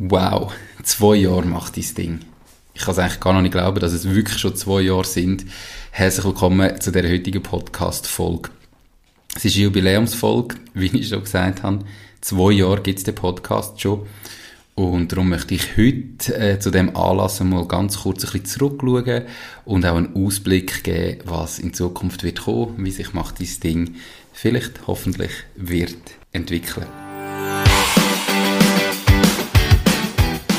Wow, 0.00 0.52
zwei 0.84 1.16
Jahre 1.16 1.44
macht 1.44 1.74
dieses 1.74 1.94
Ding. 1.94 2.20
Ich 2.72 2.82
kann 2.82 2.92
es 2.92 3.00
eigentlich 3.00 3.18
gar 3.18 3.32
noch 3.32 3.42
nicht 3.42 3.50
glauben, 3.50 3.80
dass 3.80 3.92
es 3.92 4.08
wirklich 4.08 4.38
schon 4.38 4.54
zwei 4.54 4.82
Jahre 4.82 5.04
sind. 5.04 5.44
Herzlich 5.90 6.24
willkommen 6.24 6.80
zu 6.80 6.92
der 6.92 7.10
heutigen 7.10 7.42
Podcast-Folge. 7.42 8.50
Es 9.34 9.44
ist 9.44 9.56
eine 9.56 9.64
Jubiläumsfolge, 9.64 10.54
wie 10.72 10.86
ich 10.86 11.08
schon 11.08 11.24
gesagt 11.24 11.64
habe. 11.64 11.80
Zwei 12.20 12.52
Jahre 12.52 12.80
gibt 12.80 12.98
es 12.98 13.04
den 13.06 13.16
Podcast 13.16 13.80
schon. 13.80 14.06
Und 14.76 15.10
darum 15.10 15.30
möchte 15.30 15.56
ich 15.56 15.76
heute 15.76 16.32
äh, 16.32 16.60
zu 16.60 16.70
dem 16.70 16.96
Anlass 16.96 17.40
mal 17.40 17.66
ganz 17.66 17.98
kurz 18.02 18.24
ein 18.24 18.30
bisschen 18.30 18.44
zurückschauen 18.44 19.24
und 19.64 19.84
auch 19.84 19.96
einen 19.96 20.14
Ausblick 20.14 20.84
geben, 20.84 21.22
was 21.24 21.58
in 21.58 21.74
Zukunft 21.74 22.22
wird 22.22 22.42
kommen, 22.42 22.84
wie 22.84 22.92
sich 22.92 23.14
macht 23.14 23.40
dieses 23.40 23.58
Ding 23.58 23.96
vielleicht 24.32 24.86
hoffentlich 24.86 25.32
wird 25.56 25.96
entwickeln. 26.30 26.86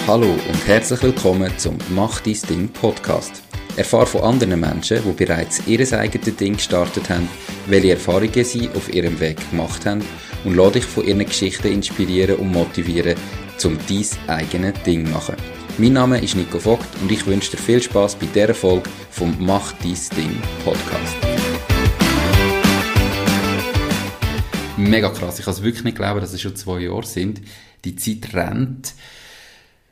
Hallo 0.09 0.31
und 0.31 0.65
herzlich 0.67 1.03
willkommen 1.03 1.55
zum 1.59 1.77
Mach 1.89 2.19
dein 2.21 2.35
Ding 2.49 2.67
Podcast. 2.69 3.43
Erfahre 3.77 4.07
von 4.07 4.21
anderen 4.21 4.59
Menschen, 4.59 5.03
die 5.03 5.11
bereits 5.11 5.61
ihr 5.67 5.79
eigenes 5.93 6.35
Ding 6.35 6.53
gestartet 6.53 7.11
haben, 7.11 7.29
welche 7.67 7.91
Erfahrungen 7.91 8.43
sie 8.43 8.69
auf 8.69 8.91
ihrem 8.91 9.19
Weg 9.19 9.37
gemacht 9.51 9.85
haben 9.85 10.03
und 10.45 10.55
lade 10.55 10.79
dich 10.79 10.85
von 10.85 11.05
ihren 11.05 11.23
Geschichten 11.23 11.67
inspirieren 11.67 12.37
und 12.37 12.51
motivieren, 12.51 13.15
zum 13.57 13.77
dein 13.87 14.07
eigenes 14.35 14.81
Ding 14.81 15.05
zu 15.05 15.11
machen. 15.11 15.35
Mein 15.77 15.93
Name 15.93 16.19
ist 16.19 16.35
Nico 16.35 16.57
Vogt 16.57 16.87
und 17.03 17.11
ich 17.11 17.27
wünsche 17.27 17.51
dir 17.51 17.57
viel 17.57 17.79
Spaß 17.79 18.15
bei 18.15 18.25
dieser 18.25 18.55
Folge 18.55 18.89
vom 19.11 19.35
Mach 19.37 19.73
dein 19.73 19.95
Ding 20.17 20.41
Podcast. 20.65 21.17
Mega 24.75 25.09
krass, 25.09 25.37
ich 25.37 25.45
kann 25.45 25.53
es 25.53 25.61
wirklich 25.61 25.83
nicht 25.83 25.97
glauben, 25.97 26.19
dass 26.19 26.33
es 26.33 26.41
schon 26.41 26.55
zwei 26.55 26.79
Jahre 26.79 27.05
sind. 27.05 27.41
Die 27.85 27.95
Zeit 27.95 28.33
rennt. 28.33 28.95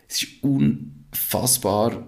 Es 0.07 0.23
ist 0.23 0.43
unfassbar, 0.43 2.07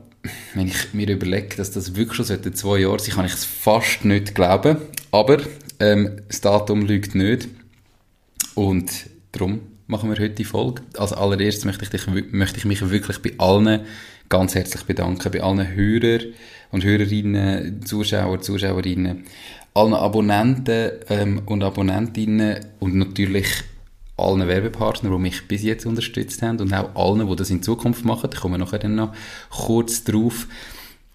wenn 0.53 0.67
ich 0.67 0.93
mir 0.93 1.09
überlege, 1.09 1.55
dass 1.55 1.71
das 1.71 1.95
wirklich 1.95 2.15
schon 2.15 2.25
seit 2.25 2.57
zwei 2.57 2.79
Jahren 2.79 2.99
sind, 2.99 3.15
kann 3.15 3.25
ich 3.25 3.33
es 3.33 3.45
fast 3.45 4.05
nicht 4.05 4.35
glauben. 4.35 4.77
Aber 5.11 5.39
ähm, 5.79 6.21
das 6.27 6.41
Datum 6.41 6.81
lügt 6.85 7.15
nicht. 7.15 7.47
Und 8.55 8.91
darum 9.31 9.61
machen 9.87 10.09
wir 10.09 10.19
heute 10.19 10.35
die 10.35 10.43
Folge. 10.43 10.81
Als 10.97 11.13
allererstes 11.13 11.65
möchte 11.65 11.83
ich, 11.83 11.89
dich, 11.89 12.07
möchte 12.31 12.57
ich 12.57 12.65
mich 12.65 12.89
wirklich 12.89 13.21
bei 13.21 13.33
allen 13.37 13.81
ganz 14.29 14.53
herzlich 14.55 14.83
bedanken, 14.83 15.31
bei 15.31 15.41
allen 15.41 15.67
Hörer 15.73 16.23
und 16.71 16.83
Hörerinnen, 16.83 17.85
Zuschauer, 17.85 18.41
Zuschauerinnen, 18.41 19.23
allen 19.73 19.93
Abonnenten 19.93 20.91
ähm, 21.09 21.41
und 21.45 21.63
Abonnentinnen 21.63 22.59
und 22.79 22.95
natürlich 22.95 23.47
allen 24.19 24.47
Werbepartnern, 24.47 25.11
die 25.11 25.19
mich 25.19 25.47
bis 25.47 25.63
jetzt 25.63 25.85
unterstützt 25.85 26.41
haben 26.41 26.59
und 26.59 26.73
auch 26.73 26.95
allen, 26.95 27.27
die 27.27 27.35
das 27.35 27.49
in 27.49 27.63
Zukunft 27.63 28.05
machen. 28.05 28.29
Ich 28.33 28.39
komme 28.39 28.57
nachher 28.57 28.79
dann 28.79 28.95
noch 28.95 29.13
kurz 29.49 30.03
drauf. 30.03 30.47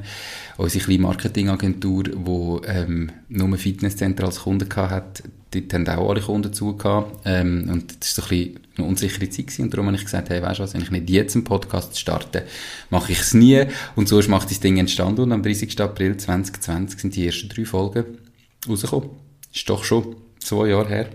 Unsere 0.56 0.84
kleine 0.84 1.02
Marketingagentur, 1.02 2.04
die 2.04 2.66
ähm, 2.66 3.10
nur 3.28 3.56
Fitnesscenter 3.56 4.24
als 4.24 4.40
Kunden 4.40 4.68
hatte, 4.74 5.24
dort 5.50 5.72
haben 5.74 5.88
auch 5.88 6.10
alle 6.10 6.20
Kunden 6.20 6.52
zugehört. 6.52 7.12
Ähm, 7.24 7.68
und 7.70 8.00
das 8.00 8.18
war 8.18 8.24
so 8.26 8.34
ein 8.34 8.38
bisschen 8.38 8.60
eine 8.76 8.86
unsichere 8.86 9.28
Zeit 9.28 9.46
gewesen. 9.46 9.62
Und 9.62 9.74
darum 9.74 9.86
habe 9.86 9.96
ich 9.96 10.04
gesagt, 10.04 10.30
hey, 10.30 10.42
weißt 10.42 10.58
du 10.58 10.62
was, 10.62 10.74
wenn 10.74 10.82
ich 10.82 10.90
nicht 10.90 11.10
jetzt 11.10 11.34
einen 11.34 11.44
Podcast 11.44 11.98
starte, 11.98 12.44
mache 12.90 13.12
ich 13.12 13.20
es 13.20 13.34
nie. 13.34 13.64
Und 13.96 14.08
so 14.08 14.18
ist 14.18 14.28
macht 14.28 14.50
das 14.50 14.60
Ding 14.60 14.76
entstanden. 14.78 15.22
Und 15.22 15.32
am 15.32 15.42
30. 15.42 15.80
April 15.80 16.16
2020 16.16 17.00
sind 17.00 17.16
die 17.16 17.26
ersten 17.26 17.48
drei 17.48 17.64
Folgen 17.64 18.04
rausgekommen. 18.68 19.10
Ist 19.54 19.68
doch 19.68 19.84
schon 19.84 20.16
zwei 20.38 20.68
Jahre 20.68 20.88
her. 20.88 21.08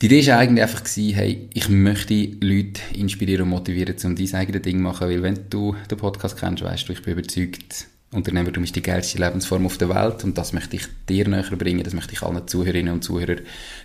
Die 0.00 0.06
Idee 0.06 0.24
war 0.28 0.38
eigentlich 0.38 0.62
einfach, 0.62 0.84
gewesen, 0.84 1.14
hey, 1.14 1.48
ich 1.54 1.68
möchte 1.68 2.14
Leute 2.40 2.80
inspirieren 2.94 3.42
und 3.42 3.48
motivieren, 3.48 3.96
um 4.04 4.14
dein 4.14 4.34
eigenes 4.34 4.62
Ding 4.62 4.76
zu 4.76 4.82
machen, 4.82 5.08
weil 5.08 5.22
wenn 5.24 5.50
du 5.50 5.74
den 5.90 5.98
Podcast 5.98 6.38
kennst, 6.38 6.62
weißt 6.62 6.88
du, 6.88 6.92
ich 6.92 7.02
bin 7.02 7.14
überzeugt, 7.14 7.88
Unternehmertum 8.12 8.62
ist 8.62 8.76
die 8.76 8.80
geilste 8.80 9.18
Lebensform 9.18 9.66
auf 9.66 9.76
der 9.76 9.88
Welt 9.88 10.22
und 10.22 10.38
das 10.38 10.52
möchte 10.52 10.76
ich 10.76 10.84
dir 11.08 11.28
näher 11.28 11.50
bringen, 11.50 11.82
das 11.82 11.94
möchte 11.94 12.12
ich 12.12 12.22
allen 12.22 12.46
Zuhörerinnen 12.46 12.94
und 12.94 13.02
Zuhörern 13.02 13.40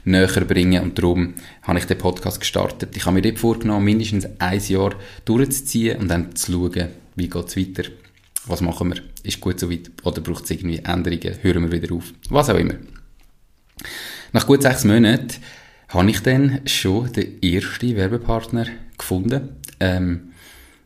näher 0.05 0.27
bringen 0.45 0.83
und 0.83 0.99
darum 0.99 1.33
habe 1.63 1.79
ich 1.79 1.85
den 1.85 1.97
Podcast 1.97 2.39
gestartet. 2.39 2.95
Ich 2.95 3.07
habe 3.07 3.15
mir 3.15 3.23
dort 3.23 3.39
vorgenommen, 3.39 3.83
mindestens 3.83 4.27
ein 4.37 4.61
Jahr 4.67 4.93
durchzuziehen 5.25 5.99
und 5.99 6.09
dann 6.09 6.35
zu 6.35 6.51
schauen, 6.51 6.89
wie 7.15 7.27
geht 7.27 7.47
es 7.47 7.57
weiter, 7.57 7.89
was 8.45 8.61
machen 8.61 8.93
wir, 8.93 9.01
ist 9.23 9.41
gut 9.41 9.59
so 9.59 9.71
weit 9.71 9.89
oder 10.03 10.21
braucht 10.21 10.43
es 10.43 10.51
irgendwie 10.51 10.77
Änderungen, 10.77 11.37
hören 11.41 11.71
wir 11.71 11.81
wieder 11.81 11.95
auf, 11.95 12.13
was 12.29 12.51
auch 12.51 12.57
immer. 12.57 12.75
Nach 14.31 14.45
gut 14.45 14.61
sechs 14.61 14.83
Monaten 14.83 15.41
habe 15.93 16.09
ich 16.09 16.21
dann 16.21 16.61
schon 16.65 17.11
den 17.13 17.41
ersten 17.41 17.95
Werbepartner 17.95 18.65
gefunden. 18.97 19.49
Ähm, 19.79 20.33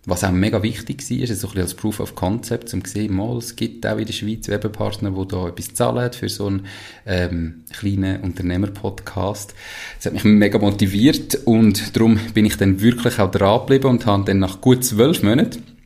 was 0.05 0.23
auch 0.23 0.31
mega 0.31 0.63
wichtig 0.63 1.03
war, 1.09 1.17
ist 1.17 1.41
so 1.41 1.47
ein 1.47 1.51
bisschen 1.51 1.61
als 1.61 1.73
Proof 1.73 1.99
of 1.99 2.15
Concept, 2.15 2.73
um 2.73 2.83
zu 2.83 2.93
sehen, 2.93 3.13
mal, 3.13 3.37
es 3.37 3.57
gibt 3.57 3.85
auch 3.85 3.97
in 3.97 4.05
der 4.05 4.13
Schweiz 4.13 4.47
Werbepartner, 4.47 5.11
die 5.11 5.27
da 5.27 5.47
etwas 5.49 5.73
zahlen 5.73 6.13
für 6.13 6.29
so 6.29 6.47
einen 6.47 6.65
ähm, 7.05 7.63
kleinen 7.73 8.21
Unternehmer-Podcast. 8.21 9.53
Das 9.97 10.05
hat 10.05 10.13
mich 10.13 10.23
mega 10.23 10.59
motiviert 10.59 11.35
und 11.43 11.95
darum 11.95 12.19
bin 12.33 12.45
ich 12.45 12.55
dann 12.55 12.79
wirklich 12.79 13.19
auch 13.19 13.31
dran 13.31 13.59
geblieben 13.59 13.87
und 13.87 14.05
habe 14.05 14.23
dann 14.23 14.39
nach 14.39 14.61
gut 14.61 14.85
zwölf 14.85 15.23
Monaten 15.23 15.76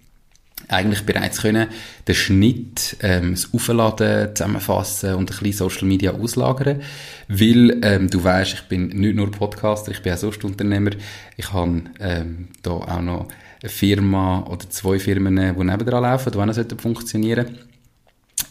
eigentlich 0.71 1.05
bereits 1.05 1.41
können 1.41 1.67
den 2.07 2.15
Schnitt, 2.15 2.97
ähm, 3.01 3.31
das 3.31 3.53
Aufladen, 3.53 4.35
Zusammenfassen 4.35 5.15
und 5.15 5.31
ein 5.31 5.37
bisschen 5.37 5.53
Social 5.53 5.87
Media 5.87 6.11
auslagern, 6.11 6.81
weil 7.27 7.79
ähm, 7.83 8.09
du 8.09 8.23
weißt, 8.23 8.53
ich 8.53 8.61
bin 8.63 8.87
nicht 8.87 9.15
nur 9.15 9.31
Podcaster, 9.31 9.91
ich 9.91 10.01
bin 10.01 10.13
auch 10.13 10.17
sonst 10.17 10.43
Unternehmer. 10.43 10.91
Ich 11.37 11.51
habe 11.53 11.83
ähm, 11.99 12.47
da 12.61 12.71
auch 12.71 13.01
noch 13.01 13.27
eine 13.61 13.69
Firma 13.69 14.45
oder 14.47 14.69
zwei 14.69 14.99
Firmen, 14.99 15.35
die 15.35 15.63
nebendran 15.63 16.03
laufen, 16.03 16.31
die 16.31 16.37
auch 16.37 16.45
noch 16.45 16.81
funktionieren 16.81 17.70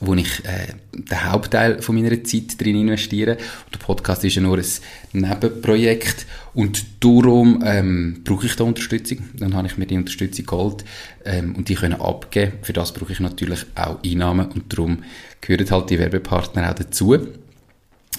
wo 0.00 0.14
ich 0.14 0.44
äh, 0.44 0.74
den 0.92 1.24
Hauptteil 1.30 1.82
von 1.82 1.94
meiner 1.94 2.24
Zeit 2.24 2.60
drin 2.60 2.76
investiere. 2.76 3.32
Und 3.32 3.74
der 3.74 3.78
Podcast 3.78 4.24
ist 4.24 4.36
ja 4.36 4.42
nur 4.42 4.58
ein 4.58 4.64
Nebenprojekt 5.12 6.26
und 6.54 6.84
darum 7.00 7.62
ähm, 7.64 8.22
brauche 8.24 8.46
ich 8.46 8.56
da 8.56 8.64
Unterstützung. 8.64 9.18
Dann 9.34 9.54
habe 9.54 9.68
ich 9.68 9.76
mir 9.76 9.86
die 9.86 9.96
Unterstützung 9.96 10.46
geholt 10.46 10.84
ähm, 11.24 11.54
und 11.54 11.68
die 11.68 11.74
können 11.74 12.00
abgeben. 12.00 12.52
Für 12.62 12.72
das 12.72 12.92
brauche 12.92 13.12
ich 13.12 13.20
natürlich 13.20 13.66
auch 13.74 14.02
Einnahmen 14.02 14.50
und 14.50 14.72
darum 14.72 15.02
gehören 15.40 15.70
halt 15.70 15.90
die 15.90 15.98
Werbepartner 15.98 16.70
auch 16.70 16.74
dazu. 16.74 17.16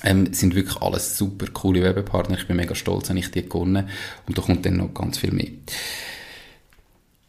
Ähm, 0.04 0.34
sind 0.34 0.56
wirklich 0.56 0.82
alles 0.82 1.18
super 1.18 1.48
coole 1.52 1.82
Werbepartner. 1.82 2.38
Ich 2.38 2.48
bin 2.48 2.58
mega 2.58 2.76
stolz, 2.76 3.10
wenn 3.10 3.18
ich 3.18 3.32
die 3.32 3.48
gewonnen 3.48 3.90
und 4.28 4.38
da 4.38 4.42
kommt 4.42 4.66
dann 4.66 4.78
noch 4.78 4.94
ganz 4.94 5.18
viel 5.18 5.32
mehr. 5.32 5.50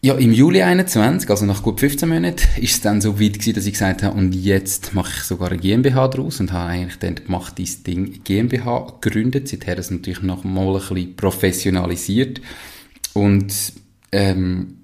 Ja, 0.05 0.15
im 0.15 0.33
Juli 0.33 0.63
21, 0.63 1.31
also 1.31 1.47
nach 1.47 1.63
gut 1.63 1.79
15 1.79 2.09
Monaten, 2.09 2.49
ist 2.61 2.73
es 2.73 2.81
dann 2.81 3.01
so 3.01 3.21
weit 3.21 3.35
gewesen, 3.35 3.55
dass 3.55 3.67
ich 3.67 3.75
gesagt 3.75 4.03
habe, 4.03 4.19
und 4.19 4.35
jetzt 4.35 4.95
mache 4.95 5.13
ich 5.17 5.23
sogar 5.23 5.53
eine 5.53 5.61
GmbH 5.61 6.09
draus 6.09 6.41
und 6.41 6.51
habe 6.51 6.71
eigentlich 6.71 6.99
dann 6.99 7.15
gemacht, 7.15 7.57
dieses 7.57 7.85
Ding 7.85 8.25
GmbH 8.25 8.99
gegründet. 9.01 9.47
Seither 9.47 9.79
ist 9.79 9.87
es 9.87 9.91
natürlich 9.93 10.23
noch 10.23 10.43
mal 10.43 10.75
ein 10.75 10.81
bisschen 10.81 11.15
professionalisiert 11.15 12.41
und 13.13 13.55
ähm, 14.11 14.79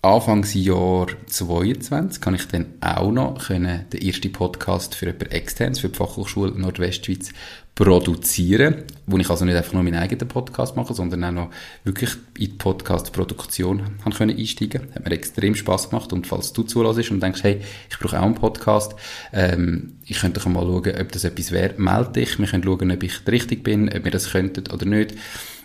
Anfangsjahr 0.00 1.08
22 1.26 2.20
kann 2.20 2.34
ich 2.36 2.46
dann 2.46 2.66
auch 2.80 3.10
noch 3.10 3.48
können 3.48 3.84
den 3.92 4.00
ersten 4.00 4.30
Podcast 4.30 4.94
für 4.94 5.06
jemand 5.06 5.32
externes, 5.32 5.80
für 5.80 5.88
die 5.88 5.96
Fachhochschule 5.96 6.52
Nordwestschweiz 6.52 7.30
produzieren, 7.74 8.84
wo 9.06 9.18
ich 9.18 9.28
also 9.28 9.44
nicht 9.44 9.56
einfach 9.56 9.72
nur 9.72 9.82
meinen 9.82 10.00
eigenen 10.00 10.28
Podcast 10.28 10.76
mache, 10.76 10.94
sondern 10.94 11.24
auch 11.24 11.32
noch 11.32 11.50
wirklich 11.82 12.10
in 12.36 12.46
die 12.46 12.48
Podcast-Produktion 12.48 13.82
können 14.16 14.38
einsteigen. 14.38 14.82
Hat 14.94 15.04
mir 15.04 15.10
extrem 15.10 15.56
Spaß 15.56 15.90
gemacht 15.90 16.12
und 16.12 16.28
falls 16.28 16.52
du 16.52 16.62
zulässt 16.62 17.10
und 17.10 17.20
denkst, 17.20 17.42
hey, 17.42 17.60
ich 17.90 17.98
brauche 17.98 18.20
auch 18.20 18.24
einen 18.24 18.36
Podcast, 18.36 18.94
ähm, 19.32 19.96
ich 20.06 20.20
könnte 20.20 20.48
mal 20.48 20.62
schauen, 20.62 21.00
ob 21.00 21.12
das 21.12 21.24
etwas 21.24 21.50
wäre, 21.50 21.74
melde 21.76 22.12
dich, 22.20 22.38
wir 22.38 22.46
können 22.46 22.62
schauen, 22.62 22.92
ob 22.92 23.02
ich 23.02 23.26
richtig 23.26 23.64
bin, 23.64 23.88
ob 23.88 24.04
wir 24.04 24.12
das 24.12 24.30
könnten 24.30 24.72
oder 24.72 24.86
nicht. 24.86 25.14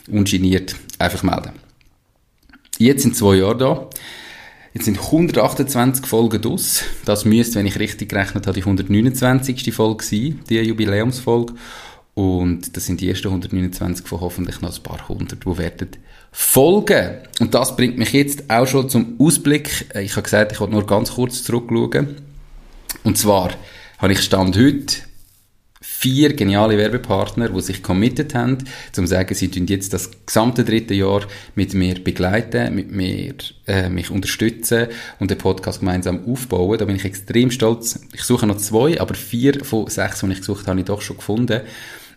Ungeniert 0.10 0.76
einfach 0.98 1.22
melden. 1.22 1.52
Jetzt 2.80 3.04
sind 3.04 3.16
zwei 3.16 3.36
Jahre 3.36 3.58
da. 3.58 3.90
Jetzt 4.74 4.86
sind 4.86 5.00
128 5.00 6.08
Folgen 6.08 6.42
draus. 6.42 6.84
Das 7.06 7.26
müsste, 7.26 7.60
wenn 7.60 7.68
ich 7.68 7.78
richtig 7.78 8.10
gerechnet 8.10 8.48
habe, 8.48 8.56
die 8.56 8.62
129. 8.62 9.72
Folge 9.72 10.04
sein, 10.04 10.40
die 10.50 10.56
Jubiläumsfolge. 10.56 11.54
Und 12.16 12.76
das 12.76 12.88
sind 12.88 13.00
die 13.00 13.10
ersten 13.10 13.28
129 13.28 14.08
von 14.08 14.22
hoffentlich 14.22 14.62
noch 14.62 14.76
ein 14.76 14.84
paar 14.84 15.08
hundert, 15.08 15.46
die 15.46 15.58
werden 15.58 15.90
folgen. 16.32 17.18
Und 17.40 17.54
das 17.54 17.76
bringt 17.76 18.00
mich 18.00 18.14
jetzt 18.14 18.50
auch 18.50 18.66
schon 18.66 18.90
zum 18.90 19.16
Ausblick. 19.20 19.86
Ich 20.00 20.14
habe 20.14 20.24
gesagt, 20.24 20.52
ich 20.52 20.60
wollte 20.60 20.74
nur 20.74 20.88
ganz 20.88 21.14
kurz 21.14 21.44
zurückschauen. 21.44 22.16
Und 23.04 23.18
zwar 23.18 23.52
habe 24.00 24.14
ich 24.14 24.22
Stand 24.22 24.58
heute 24.58 25.04
vier 26.04 26.34
geniale 26.34 26.78
Werbepartner, 26.78 27.48
die 27.48 27.62
sich 27.62 27.82
committed 27.82 28.36
haben, 28.36 28.58
zum 28.92 29.08
sagen, 29.08 29.34
sie 29.34 29.48
tun 29.48 29.68
jetzt 29.68 29.94
das 29.94 30.12
gesamte 30.26 30.66
dritte 30.66 30.94
Jahr 30.94 31.22
mit 31.56 31.74
mir 31.74 31.96
begleiten, 32.04 32.76
mit 32.76 32.92
mir 32.92 33.36
äh, 33.68 33.88
mich 33.88 34.12
unterstützen 34.12 34.88
und 35.22 35.32
den 35.32 35.38
Podcast 35.38 35.80
gemeinsam 35.80 36.28
aufbauen. 36.28 36.78
Da 36.78 36.84
bin 36.84 36.98
ich 36.98 37.06
extrem 37.06 37.52
stolz. 37.52 38.02
Ich 38.12 38.24
suche 38.24 38.46
noch 38.46 38.58
zwei, 38.58 39.00
aber 39.00 39.16
vier 39.16 39.64
von 39.64 39.88
sechs, 39.88 40.20
die 40.20 40.32
ich 40.34 40.40
gesucht 40.40 40.64
habe, 40.64 40.72
habe 40.72 40.82
ich 40.82 40.88
doch 40.88 41.02
schon 41.02 41.16
gefunden. 41.16 41.62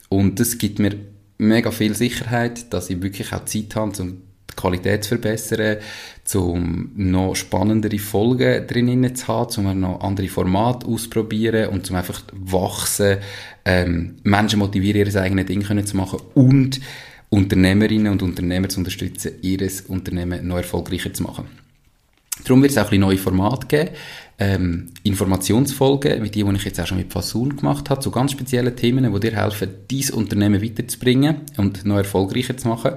Und 0.08 0.40
das 0.40 0.58
gibt 0.58 0.80
mir 0.80 0.96
mega 1.38 1.70
viel 1.70 1.94
Sicherheit, 1.94 2.72
dass 2.72 2.90
ich 2.90 3.00
wirklich 3.00 3.32
auch 3.32 3.44
Zeit 3.44 3.76
habe, 3.76 4.02
um 4.02 4.22
die 4.56 4.60
Qualität 4.60 5.04
zu 5.04 5.10
verbessern, 5.10 5.78
um 6.34 6.90
noch 6.96 7.34
spannendere 7.34 7.98
Folgen 7.98 8.66
drinnen 8.66 9.14
zu 9.14 9.28
haben, 9.28 9.66
um 9.66 9.80
noch 9.80 10.00
andere 10.00 10.28
Formate 10.28 10.86
auszuprobieren 10.86 11.68
und 11.68 11.90
um 11.90 11.96
einfach 11.96 12.22
wachsen, 12.32 13.18
ähm, 13.64 14.16
Menschen 14.22 14.58
motivieren, 14.58 15.10
ihr 15.10 15.20
eigenes 15.20 15.46
Ding 15.46 15.62
können 15.62 15.86
zu 15.86 15.96
machen 15.96 16.20
und 16.34 16.80
Unternehmerinnen 17.28 18.12
und 18.12 18.22
Unternehmer 18.22 18.68
zu 18.68 18.78
unterstützen, 18.78 19.32
ihr 19.42 19.68
Unternehmen 19.88 20.46
noch 20.46 20.56
erfolgreicher 20.56 21.12
zu 21.12 21.24
machen. 21.24 21.46
Darum 22.44 22.62
wird 22.62 22.72
es 22.72 22.78
auch 22.78 22.82
ein 22.82 22.90
bisschen 22.90 23.00
neue 23.00 23.18
Formate 23.18 23.66
geben, 23.66 23.90
ähm, 24.38 24.88
Informationsfolgen, 25.02 26.22
wie 26.22 26.30
die, 26.30 26.44
die 26.44 26.56
ich 26.56 26.64
jetzt 26.64 26.80
auch 26.80 26.86
schon 26.86 26.98
mit 26.98 27.12
Fasun 27.12 27.56
gemacht 27.56 27.88
habe, 27.88 28.00
zu 28.00 28.10
ganz 28.10 28.32
speziellen 28.32 28.76
Themen, 28.76 29.12
die 29.12 29.20
dir 29.20 29.36
helfen, 29.36 29.70
dein 29.90 30.10
Unternehmen 30.14 30.62
weiterzubringen 30.62 31.42
und 31.56 31.84
noch 31.86 31.96
erfolgreicher 31.96 32.56
zu 32.56 32.68
machen. 32.68 32.92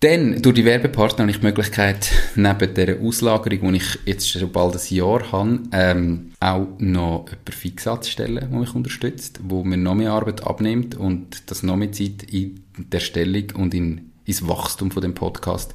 Dann, 0.00 0.40
durch 0.42 0.54
die 0.54 0.64
Werbepartner 0.64 1.24
habe 1.24 1.32
ich 1.32 1.40
die 1.40 1.46
Möglichkeit, 1.46 2.12
neben 2.36 2.72
dieser 2.72 3.00
Auslagerung, 3.00 3.72
die 3.72 3.78
ich 3.78 3.98
jetzt 4.06 4.30
schon 4.30 4.52
bald 4.52 4.76
ein 4.76 4.94
Jahr 4.94 5.32
habe, 5.32 5.60
ähm, 5.72 6.30
auch 6.38 6.68
noch 6.78 7.26
jemanden 7.28 7.52
fix 7.52 7.88
anzustellen, 7.88 8.48
der 8.48 8.60
mich 8.60 8.76
unterstützt, 8.76 9.40
wo 9.42 9.64
mir 9.64 9.76
noch 9.76 9.96
mehr 9.96 10.12
Arbeit 10.12 10.46
abnimmt 10.46 10.94
und 10.94 11.50
das 11.50 11.64
noch 11.64 11.74
mehr 11.74 11.90
Zeit 11.90 12.22
in 12.30 12.62
der 12.76 13.00
Stellung 13.00 13.50
und 13.56 13.74
in, 13.74 14.12
ins 14.24 14.46
Wachstum 14.46 14.92
von 14.92 15.02
dem 15.02 15.14
Podcast 15.14 15.74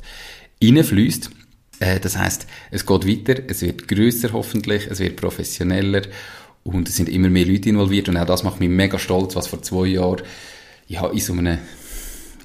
reinfließt. 0.64 1.30
Äh, 1.82 2.00
das 2.00 2.18
heißt, 2.18 2.48
es 2.72 2.86
geht 2.86 3.06
weiter, 3.06 3.44
es 3.50 3.62
wird 3.62 3.90
größer 3.90 4.32
hoffentlich, 4.32 4.88
es 4.90 5.00
wird 5.00 5.18
professioneller 5.18 6.04
und 6.64 6.88
es 6.88 6.96
sind 6.96 7.10
immer 7.10 7.30
mehr 7.30 7.46
Leute 7.46 7.68
involviert 7.68 8.08
und 8.08 8.16
auch 8.16 8.26
das 8.26 8.44
macht 8.44 8.62
mich 8.62 8.70
mega 8.70 8.98
stolz, 8.98 9.36
was 9.36 9.48
vor 9.48 9.62
zwei 9.62 9.88
Jahren 9.88 10.22
ja, 10.88 11.08
in 11.08 11.20
so 11.20 11.34
einem 11.34 11.58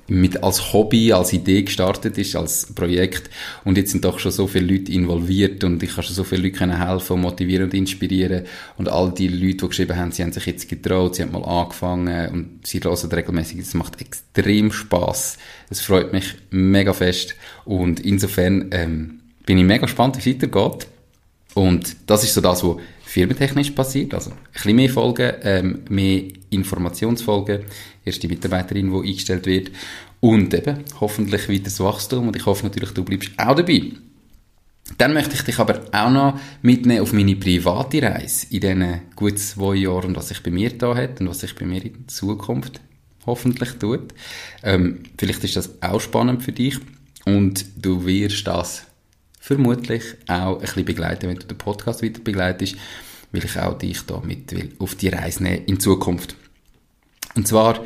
mit 0.08 0.42
als 0.42 0.72
Hobby, 0.72 1.12
als 1.12 1.32
Idee 1.32 1.62
gestartet 1.62 2.16
ist, 2.16 2.34
als 2.34 2.72
Projekt. 2.74 3.30
Und 3.64 3.76
jetzt 3.76 3.92
sind 3.92 4.04
doch 4.04 4.18
schon 4.18 4.32
so 4.32 4.46
viele 4.46 4.72
Leute 4.72 4.90
involviert 4.90 5.62
und 5.64 5.82
ich 5.82 5.94
kann 5.94 6.02
schon 6.02 6.14
so 6.14 6.24
viele 6.24 6.48
Leute 6.48 6.78
helfen 6.78 7.12
und 7.14 7.20
motivieren 7.20 7.64
und 7.64 7.74
inspirieren. 7.74 8.44
Und 8.78 8.88
all 8.88 9.12
die 9.12 9.28
Leute, 9.28 9.58
die 9.58 9.68
geschrieben 9.68 9.96
haben, 9.96 10.10
sie 10.10 10.22
haben 10.22 10.32
sich 10.32 10.46
jetzt 10.46 10.68
getraut, 10.68 11.14
sie 11.14 11.22
haben 11.22 11.32
mal 11.32 11.44
angefangen 11.44 12.30
und 12.30 12.66
sie 12.66 12.80
hören 12.80 13.12
regelmäßig. 13.12 13.58
Es 13.58 13.74
macht 13.74 14.00
extrem 14.00 14.72
Spaß. 14.72 15.38
Es 15.68 15.80
freut 15.82 16.12
mich 16.12 16.34
mega 16.50 16.94
fest. 16.94 17.34
Und 17.66 18.00
insofern 18.00 18.68
ähm, 18.70 19.20
bin 19.44 19.58
ich 19.58 19.64
mega 19.64 19.82
gespannt, 19.82 20.16
wie 20.16 20.30
es 20.30 20.42
weitergeht. 20.42 20.86
Und 21.54 21.96
das 22.06 22.24
ist 22.24 22.34
so 22.34 22.40
das, 22.40 22.64
was 22.64 22.76
firmentechnisch 23.04 23.70
passiert. 23.72 24.14
Also 24.14 24.30
ein 24.30 24.36
bisschen 24.52 24.76
mehr 24.76 24.90
Folgen, 24.90 25.32
ähm, 25.42 25.82
mehr 25.88 26.22
Informationsfolgen, 26.50 27.62
erste 28.04 28.28
Mitarbeiterin, 28.28 28.90
die 28.90 29.08
eingestellt 29.08 29.46
wird 29.46 29.70
und 30.20 30.52
eben 30.54 30.84
hoffentlich 31.00 31.48
weiter 31.48 31.64
das 31.64 31.80
Wachstum 31.80 32.28
und 32.28 32.36
ich 32.36 32.46
hoffe 32.46 32.64
natürlich, 32.64 32.90
du 32.90 33.04
bleibst 33.04 33.30
auch 33.36 33.54
dabei. 33.54 33.92
Dann 34.96 35.12
möchte 35.12 35.34
ich 35.34 35.42
dich 35.42 35.58
aber 35.58 35.82
auch 35.92 36.10
noch 36.10 36.40
mitnehmen 36.62 37.02
auf 37.02 37.12
meine 37.12 37.36
private 37.36 38.02
Reise 38.02 38.46
in 38.50 38.60
diesen 38.60 39.00
gut 39.14 39.38
zwei 39.38 39.74
Jahren, 39.74 40.16
was 40.16 40.28
sich 40.28 40.42
bei 40.42 40.50
mir 40.50 40.70
da 40.70 40.96
hat 40.96 41.20
und 41.20 41.28
was 41.28 41.40
sich 41.40 41.54
bei 41.54 41.66
mir 41.66 41.84
in 41.84 42.08
Zukunft 42.08 42.80
hoffentlich 43.26 43.72
tut. 43.72 44.14
Ähm, 44.62 45.00
vielleicht 45.18 45.44
ist 45.44 45.56
das 45.56 45.82
auch 45.82 46.00
spannend 46.00 46.42
für 46.42 46.52
dich 46.52 46.78
und 47.26 47.66
du 47.76 48.06
wirst 48.06 48.46
das 48.46 48.86
vermutlich 49.38 50.02
auch 50.26 50.54
ein 50.54 50.60
bisschen 50.60 50.84
begleiten, 50.84 51.28
wenn 51.28 51.38
du 51.38 51.46
den 51.46 51.58
Podcast 51.58 52.02
weiter 52.02 52.20
begleitest, 52.20 52.76
weil 53.32 53.44
ich 53.44 53.58
auch 53.58 53.78
dich 53.78 54.02
da 54.06 54.20
mit 54.20 54.52
will 54.52 54.72
auf 54.78 54.94
die 54.94 55.08
Reise 55.08 55.42
nehmen 55.42 55.64
in 55.66 55.80
Zukunft. 55.80 56.34
Und 57.34 57.46
zwar 57.46 57.84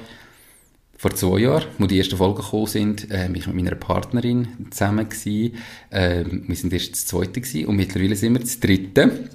vor 0.97 1.11
zwei 1.17 1.41
Jahren, 1.41 1.67
wo 1.79 1.87
die 1.87 1.99
ersten 1.99 2.17
Folgen 2.17 2.37
gekommen 2.37 2.69
sind, 2.69 3.11
äh, 3.11 3.29
ich 3.35 3.47
mit 3.49 3.57
meiner 3.57 3.75
Partnerin 3.75 4.69
zusammen 4.71 5.09
gewesen. 5.09 5.57
Äh, 5.91 6.25
wir 6.27 6.55
sind 6.55 6.73
erst 6.73 6.93
das 6.93 7.07
zweite 7.07 7.41
gewesen 7.41 7.67
und 7.67 7.77
mittlerweile 7.77 8.15
sind 8.15 8.35
wir 8.35 8.41
das 8.41 8.61
dritte. 8.61 9.29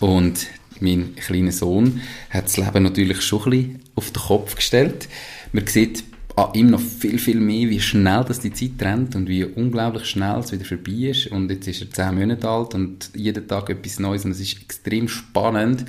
Und 0.00 0.46
mein 0.80 1.14
kleiner 1.16 1.52
Sohn 1.52 2.00
hat 2.30 2.46
das 2.46 2.56
Leben 2.56 2.82
natürlich 2.82 3.20
schon 3.20 3.42
ein 3.44 3.50
bisschen 3.50 3.80
auf 3.94 4.10
den 4.10 4.22
Kopf 4.22 4.56
gestellt. 4.56 5.08
Man 5.52 5.66
sieht 5.66 6.02
an 6.36 6.54
ihm 6.54 6.70
noch 6.70 6.80
viel, 6.80 7.18
viel 7.18 7.40
mehr, 7.40 7.68
wie 7.68 7.80
schnell 7.80 8.24
das 8.26 8.40
die 8.40 8.52
Zeit 8.52 8.80
rennt 8.80 9.14
und 9.14 9.28
wie 9.28 9.44
unglaublich 9.44 10.06
schnell 10.06 10.38
es 10.38 10.52
wieder 10.52 10.64
vorbei 10.64 11.10
ist. 11.10 11.26
Und 11.26 11.50
jetzt 11.50 11.68
ist 11.68 11.82
er 11.82 11.90
zehn 11.90 12.18
Monate 12.18 12.48
alt 12.48 12.74
und 12.74 13.10
jeden 13.14 13.46
Tag 13.46 13.68
etwas 13.70 13.98
Neues 13.98 14.24
und 14.24 14.30
es 14.30 14.40
ist 14.40 14.60
extrem 14.62 15.08
spannend. 15.08 15.84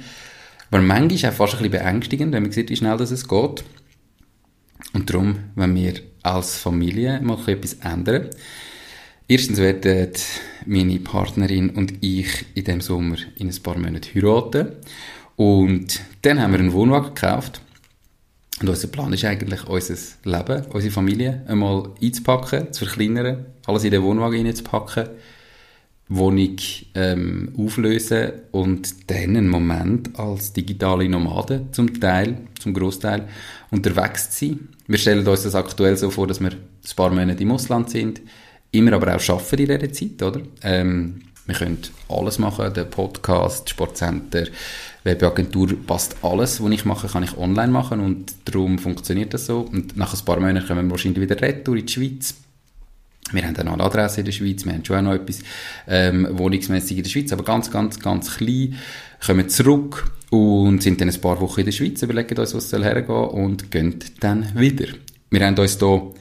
Aber 0.70 0.82
manchmal 0.82 1.32
auch 1.32 1.36
fast 1.36 1.54
ein 1.54 1.60
bisschen 1.60 1.72
beängstigend, 1.72 2.34
wenn 2.34 2.44
man 2.44 2.52
sieht, 2.52 2.70
wie 2.70 2.76
schnell 2.76 2.98
das 2.98 3.12
es 3.12 3.28
geht. 3.28 3.64
Und 4.94 5.10
darum, 5.10 5.36
wenn 5.56 5.76
wir 5.76 5.94
als 6.24 6.58
Familie 6.58 7.20
mal 7.22 7.38
etwas 7.48 7.76
ändern, 7.76 8.30
erstens 9.28 9.60
werden 9.60 10.12
meine 10.66 11.00
Partnerin 11.00 11.70
und 11.70 11.94
ich 12.02 12.46
in 12.54 12.66
dem 12.66 12.82
Sommer 12.82 13.18
in 13.38 13.50
ein 13.50 13.64
paar 13.64 13.78
Monaten 13.78 14.14
heiraten. 14.14 14.74
Und 15.36 16.02
dann 16.22 16.42
haben 16.42 16.52
wir 16.52 16.60
einen 16.60 16.74
Wohnwagen 16.74 17.14
gekauft. 17.14 17.62
Und 18.62 18.70
unser 18.70 18.88
Plan 18.88 19.12
ist 19.14 19.26
eigentlich, 19.26 19.68
unser 19.68 19.96
Leben, 20.24 20.66
unsere 20.72 20.92
Familie 20.92 21.42
einmal 21.48 21.90
einzupacken, 22.02 22.72
zu 22.72 22.86
verkleinern, 22.86 23.46
alles 23.66 23.84
in 23.84 23.92
den 23.92 24.04
Wohnwagen 24.04 24.46
reinzupacken, 24.46 25.10
Wohnung 26.10 26.56
ähm, 26.96 27.54
auflösen 27.58 28.32
und 28.52 29.10
dann 29.10 29.36
einen 29.36 29.50
Moment 29.50 30.18
als 30.20 30.54
digitale 30.54 31.10
Nomaden 31.10 31.72
zum 31.72 32.00
Teil, 32.00 32.38
zum 32.60 32.74
Großteil 32.74 33.28
unterwegs 33.72 34.30
zu 34.32 34.48
sein. 34.48 34.60
Wir 34.88 34.98
stellen 34.98 35.26
uns 35.26 35.44
das 35.44 35.56
aktuell 35.56 35.98
so 35.98 36.10
vor, 36.10 36.28
dass 36.28 36.40
wir 36.40 36.52
ein 36.52 36.96
paar 36.96 37.10
Monate 37.10 37.42
im 37.42 37.52
Ausland 37.52 37.90
sind, 37.90 38.22
immer 38.72 38.94
aber 38.94 39.16
auch 39.16 39.30
arbeiten 39.30 39.62
in 39.62 39.68
dieser 39.68 39.92
Zeit, 39.92 40.22
oder? 40.22 40.42
Ähm, 40.62 41.22
Wir 41.46 41.56
können 41.56 41.80
alles 42.08 42.40
machen, 42.40 42.74
der 42.74 42.86
Podcast, 42.86 43.70
Sportcenter, 43.70 44.46
Webagentur, 45.04 45.76
passt 45.86 46.16
alles, 46.22 46.64
was 46.64 46.72
ich 46.72 46.86
mache, 46.86 47.08
kann 47.08 47.24
ich 47.24 47.38
online 47.38 47.72
machen 47.72 48.00
und 48.00 48.34
darum 48.46 48.80
funktioniert 48.80 49.34
das 49.34 49.48
so. 49.48 49.60
Und 49.60 49.98
nach 49.98 50.14
ein 50.14 50.26
paar 50.26 50.40
Monaten 50.40 50.66
kommen 50.66 50.86
wir 50.86 50.92
wahrscheinlich 50.92 51.22
wieder 51.22 51.42
retour 51.42 51.76
in 51.76 51.86
die 51.86 51.92
Schweiz. 51.92 52.36
Wir 53.32 53.46
haben 53.46 53.66
noch 53.66 53.74
eine 53.74 53.84
Adresse 53.84 54.22
in 54.22 54.26
der 54.26 54.32
Schweiz, 54.32 54.64
wir 54.66 54.74
haben 54.74 54.86
schon 54.86 54.98
auch 54.98 55.02
noch 55.02 55.14
etwas 55.14 55.40
ähm, 55.88 56.28
wohnungsmässig 56.32 56.98
in 56.98 57.04
der 57.04 57.10
Schweiz, 57.10 57.34
aber 57.34 57.44
ganz, 57.44 57.70
ganz, 57.70 58.00
ganz 58.00 58.38
klein. 58.38 58.78
Kommen 59.26 59.50
zurück 59.50 60.12
und 60.30 60.82
sind 60.82 61.02
dann 61.02 61.10
ein 61.10 61.22
paar 61.22 61.40
Wochen 61.42 61.62
in 61.62 61.66
der 61.66 61.72
Schweiz, 61.74 62.02
überlegen 62.02 62.38
uns, 62.38 62.54
was 62.54 62.70
soll 62.70 62.84
hergehen 62.84 63.16
und 63.16 63.70
gehen 63.72 64.00
dann 64.20 64.52
wieder. 64.56 64.88
Wir 65.30 65.46
haben 65.46 65.58
uns 65.58 65.78
hier 65.80 66.12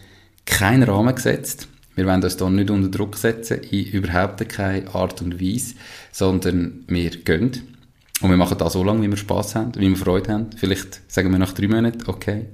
keinen 0.46 0.82
Rahmen 0.84 1.14
gesetzt. 1.14 1.68
Wir 1.94 2.06
wollen 2.06 2.22
uns 2.22 2.38
hier 2.38 2.50
nicht 2.50 2.70
unter 2.70 2.88
Druck 2.88 3.16
setzen, 3.16 3.60
in 3.70 3.86
überhaupt 3.86 4.48
keine 4.48 4.94
Art 4.94 5.20
und 5.22 5.40
Weise, 5.40 5.74
sondern 6.10 6.84
wir 6.88 7.10
gehen. 7.10 7.76
Und 8.20 8.30
wir 8.30 8.36
machen 8.36 8.56
das 8.58 8.74
so 8.74 8.84
lange, 8.84 9.02
wie 9.02 9.10
wir 9.10 9.16
Spass 9.16 9.54
haben, 9.54 9.72
wie 9.76 9.88
wir 9.88 9.96
Freude 9.96 10.32
haben. 10.32 10.50
Vielleicht 10.56 11.00
sagen 11.10 11.30
wir 11.32 11.38
nach 11.38 11.52
drei 11.52 11.68
Monaten, 11.68 12.04
okay, 12.06 12.46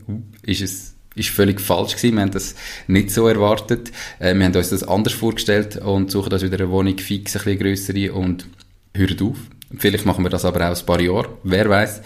ist 0.42 0.62
es 0.62 0.95
ist 1.14 1.30
völlig 1.30 1.61
falsch 1.61 1.97
gewesen. 1.97 2.14
Wir 2.14 2.23
haben 2.23 2.30
das 2.30 2.54
nicht 2.87 3.11
so 3.11 3.26
erwartet. 3.26 3.90
Äh, 4.18 4.35
wir 4.35 4.45
haben 4.45 4.54
uns 4.54 4.71
das 4.71 4.85
anders 4.85 5.14
vorgestellt 5.14 5.76
und 5.76 6.11
suchen 6.11 6.33
uns 6.33 6.42
wieder 6.42 6.59
eine 6.59 6.71
Wohnung 6.71 6.97
fix, 6.97 7.37
ein 7.37 7.42
bisschen 7.42 7.59
grössere 7.59 8.12
und 8.12 8.47
hören 8.95 9.21
auf. 9.23 9.37
Vielleicht 9.76 10.07
machen 10.07 10.25
wir 10.25 10.30
das 10.30 10.45
aber 10.45 10.71
auch 10.71 10.78
ein 10.78 10.87
paar 10.87 11.00
Jahre. 11.00 11.28
Wer 11.42 11.68
weiß. 11.68 12.02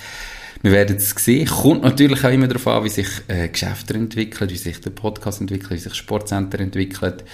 Wir 0.62 0.71
werden 0.71 0.97
es 0.97 1.11
sehen. 1.11 1.49
Kommt 1.49 1.83
natürlich 1.83 2.25
auch 2.25 2.31
immer 2.31 2.47
darauf 2.47 2.69
an, 2.69 2.85
wie 2.85 2.88
sich 2.88 3.09
äh, 3.26 3.49
Geschäfte 3.49 3.95
entwickeln, 3.95 4.49
wie 4.49 4.57
sich 4.57 4.81
der 4.81 4.90
Podcast 4.90 5.40
entwickelt, 5.40 5.73
wie 5.73 5.78
sich 5.78 5.95
Sportcenter 5.95 6.61
entwickelt, 6.61 7.25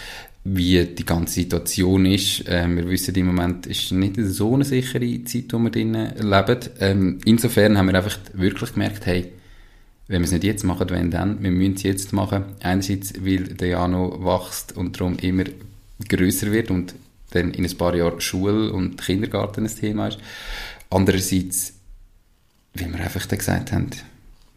wie 0.45 0.83
die 0.87 1.05
ganze 1.05 1.35
Situation 1.35 2.07
ist. 2.07 2.45
Ähm, 2.49 2.77
wir 2.77 2.89
wissen, 2.89 3.15
im 3.15 3.27
Moment 3.27 3.67
ist 3.67 3.93
nicht 3.93 4.17
so 4.17 4.55
eine 4.55 4.65
sichere 4.65 5.25
Zeit, 5.25 5.53
wo 5.53 5.59
wir 5.59 5.71
drin 5.71 5.93
leben. 5.93 6.59
Ähm, 6.81 7.19
insofern 7.27 7.77
haben 7.77 7.89
wir 7.89 7.97
einfach 7.97 8.19
wirklich 8.33 8.73
gemerkt, 8.73 9.05
hey, 9.05 9.33
wenn 10.07 10.23
wir 10.23 10.25
es 10.25 10.33
nicht 10.33 10.45
jetzt 10.45 10.65
machen, 10.65 10.89
wenn 10.89 11.11
dann, 11.11 11.43
wir 11.43 11.51
müssen 11.51 11.75
es 11.75 11.83
jetzt 11.83 12.13
machen. 12.15 12.45
Einerseits, 12.61 13.13
weil 13.23 13.45
der 13.45 13.69
Jano 13.69 14.25
wächst 14.25 14.75
und 14.75 14.99
darum 14.99 15.19
immer 15.19 15.45
größer 16.09 16.51
wird 16.51 16.71
und 16.71 16.95
dann 17.33 17.51
in 17.51 17.67
ein 17.67 17.77
paar 17.77 17.95
Jahren 17.95 18.23
Schule 18.23 18.73
und 18.73 19.03
Kindergarten 19.03 19.67
ein 19.67 19.75
Thema 19.75 20.09
ist. 20.09 20.19
Andererseits, 20.89 21.75
weil 22.81 22.93
wir 22.93 23.01
einfach 23.01 23.27
dann 23.27 23.39
gesagt 23.39 23.73
haben, 23.73 23.91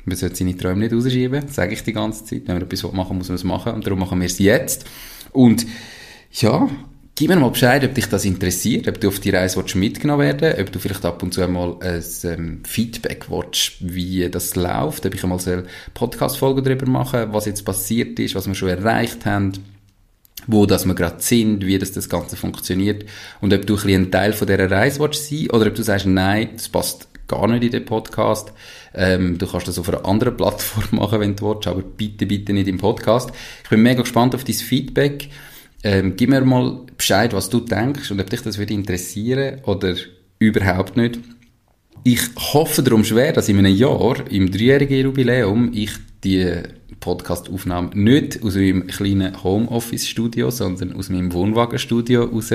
man 0.06 0.18
sollte 0.18 0.36
seine 0.36 0.58
Träume 0.58 0.80
nicht 0.80 0.94
rausschieben, 0.94 1.48
sage 1.48 1.74
ich 1.74 1.84
die 1.84 1.94
ganze 1.94 2.26
Zeit. 2.26 2.44
Wenn 2.48 2.56
man 2.56 2.64
etwas 2.64 2.92
machen 2.92 3.18
muss 3.18 3.30
man 3.30 3.36
es 3.36 3.44
machen 3.44 3.74
und 3.74 3.86
darum 3.86 4.00
machen 4.00 4.20
wir 4.20 4.26
es 4.26 4.40
jetzt. 4.40 4.86
Und 5.32 5.66
ja, 6.32 6.70
gib 7.16 7.30
mir 7.30 7.36
mal 7.36 7.52
Bescheid, 7.52 7.84
ob 7.84 7.94
dich 7.94 8.08
das 8.08 8.26
interessiert, 8.26 8.88
ob 8.88 9.00
du 9.00 9.10
auf 9.10 9.20
die 9.20 9.30
Reise 9.30 9.64
mitgenommen 9.76 10.22
werden 10.22 10.60
ob 10.60 10.72
du 10.72 10.80
vielleicht 10.80 11.06
ab 11.06 11.22
und 11.22 11.34
zu 11.34 11.42
einmal 11.42 11.76
ein 11.82 12.04
ähm, 12.24 12.64
Feedback 12.66 13.30
willst, 13.30 13.74
wie 13.80 14.28
das 14.30 14.56
läuft, 14.56 15.06
ob 15.06 15.14
ich 15.14 15.24
einmal 15.24 15.40
eine 15.46 15.66
Podcast-Folge 15.94 16.64
darüber 16.64 16.90
mache, 16.90 17.32
was 17.32 17.46
jetzt 17.46 17.64
passiert 17.64 18.18
ist, 18.20 18.36
was 18.36 18.48
wir 18.48 18.56
schon 18.56 18.70
erreicht 18.70 19.26
haben, 19.26 19.54
wo 20.48 20.66
das 20.66 20.86
wir 20.86 20.96
gerade 20.96 21.22
sind, 21.22 21.66
wie 21.66 21.78
das, 21.78 21.92
das 21.92 22.10
Ganze 22.10 22.36
funktioniert 22.36 23.06
und 23.40 23.54
ob 23.54 23.68
du 23.68 23.76
ein, 23.76 23.90
ein 23.90 24.12
Teil 24.12 24.34
von 24.34 24.48
dieser 24.48 24.72
Reise 24.72 25.00
willst 25.00 25.30
sein 25.30 25.50
oder 25.52 25.68
ob 25.68 25.76
du 25.76 25.84
sagst, 25.84 26.08
nein, 26.08 26.50
das 26.56 26.70
passt 26.70 27.11
gar 27.32 27.48
nicht 27.48 27.64
in 27.64 27.72
den 27.72 27.86
Podcast. 27.86 28.52
Ähm, 28.94 29.38
du 29.38 29.48
kannst 29.48 29.68
das 29.68 29.80
auf 29.80 29.90
einer 29.90 30.06
anderen 30.06 30.38
Plattform 30.38 30.84
machen, 31.00 31.20
wenn 31.20 31.36
du 31.36 31.50
willst, 31.50 31.68
aber 31.68 31.82
bitte, 31.82 32.26
bitte 32.26 32.54
nicht 32.54 32.68
im 32.68 32.78
Podcast. 32.78 33.32
Ich 33.64 33.70
bin 33.70 33.82
mega 33.82 34.02
gespannt 34.02 34.36
auf 34.36 34.44
dein 34.44 34.56
Feedback. 34.56 35.30
Ähm, 35.84 36.16
gib 36.16 36.30
mir 36.30 36.42
mal 36.42 36.82
Bescheid, 36.96 37.34
was 37.34 37.50
du 37.50 37.62
denkst 37.62 38.12
und 38.12 38.20
ob 38.20 38.30
dich 38.30 38.42
das 38.42 38.58
würde 38.58 38.74
interessieren 38.74 39.62
oder 39.64 39.96
überhaupt 40.38 40.98
nicht. 40.98 41.20
Ich 42.04 42.22
hoffe 42.54 42.84
darum 42.84 43.04
schwer, 43.04 43.32
dass 43.32 43.50
in 43.50 43.58
einem 43.58 43.76
Jahr, 43.76 44.16
im 44.30 44.52
dreijährigen 44.52 45.00
Jubiläum, 45.00 45.72
ich 45.74 45.92
die 46.24 46.62
Podcast-Aufnahme 47.00 47.92
nicht 47.96 48.44
aus 48.44 48.56
meinem 48.56 48.88
kleinen 48.88 49.44
Homeoffice-Studio, 49.44 50.52
sondern 50.52 50.94
aus 50.94 51.10
meinem 51.10 51.34
Wohnwagenstudio 51.34 52.26
raus 52.26 52.54